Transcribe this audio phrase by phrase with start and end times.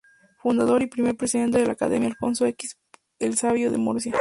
[0.37, 2.75] Fundador y primer presidente de la Academia Alfonso X
[3.19, 4.09] el Sabio de Murcia.